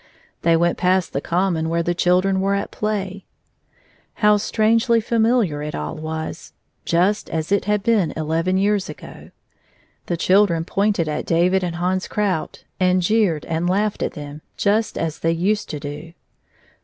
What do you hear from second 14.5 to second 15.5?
just as they